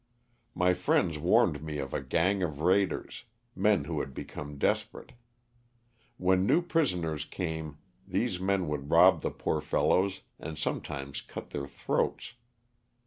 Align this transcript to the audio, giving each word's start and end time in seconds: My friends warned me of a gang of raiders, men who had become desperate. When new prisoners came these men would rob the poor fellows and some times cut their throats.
My 0.55 0.73
friends 0.73 1.19
warned 1.19 1.61
me 1.61 1.77
of 1.77 1.93
a 1.93 2.01
gang 2.01 2.41
of 2.41 2.59
raiders, 2.61 3.25
men 3.55 3.83
who 3.83 3.99
had 3.99 4.15
become 4.15 4.57
desperate. 4.57 5.11
When 6.17 6.43
new 6.47 6.63
prisoners 6.63 7.23
came 7.23 7.77
these 8.07 8.39
men 8.39 8.67
would 8.67 8.89
rob 8.89 9.21
the 9.21 9.29
poor 9.29 9.61
fellows 9.61 10.21
and 10.39 10.57
some 10.57 10.81
times 10.81 11.21
cut 11.21 11.51
their 11.51 11.67
throats. 11.67 12.33